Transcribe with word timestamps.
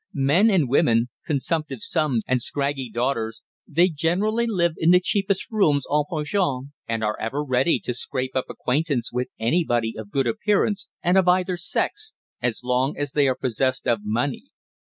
Men 0.15 0.49
and 0.49 0.67
women, 0.67 1.09
consumptive 1.27 1.83
sons 1.83 2.23
and 2.27 2.41
scraggy 2.41 2.89
daughters, 2.89 3.43
they 3.67 3.87
generally 3.87 4.47
live 4.47 4.73
in 4.79 4.89
the 4.89 4.99
cheapest 4.99 5.51
rooms 5.51 5.85
en 5.93 6.03
pension, 6.11 6.71
and 6.87 7.03
are 7.03 7.19
ever 7.19 7.43
ready 7.43 7.79
to 7.81 7.93
scrape 7.93 8.35
up 8.35 8.45
acquaintance 8.49 9.11
with 9.13 9.27
anybody 9.39 9.93
of 9.95 10.09
good 10.09 10.25
appearance 10.25 10.87
and 11.03 11.19
of 11.19 11.27
either 11.27 11.55
sex, 11.55 12.15
as 12.41 12.61
long 12.63 12.97
as 12.97 13.11
they 13.11 13.27
are 13.27 13.35
possessed 13.35 13.85
of 13.87 13.99
money. 14.01 14.45